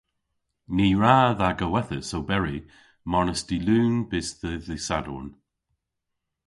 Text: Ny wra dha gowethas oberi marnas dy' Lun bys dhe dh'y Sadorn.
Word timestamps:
Ny 0.75 0.87
wra 0.97 1.17
dha 1.39 1.49
gowethas 1.59 2.09
oberi 2.17 2.57
marnas 3.11 3.41
dy' 3.47 3.63
Lun 3.67 3.93
bys 4.09 4.29
dhe 4.41 4.51
dh'y 4.65 4.79
Sadorn. 4.87 5.27